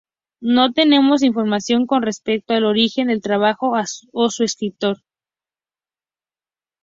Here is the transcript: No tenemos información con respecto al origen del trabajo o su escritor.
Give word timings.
No 0.55 0.73
tenemos 0.73 1.21
información 1.21 1.85
con 1.85 2.01
respecto 2.01 2.55
al 2.55 2.63
origen 2.65 3.09
del 3.09 3.21
trabajo 3.21 3.73
o 4.11 4.31
su 4.31 4.43
escritor. 4.43 5.03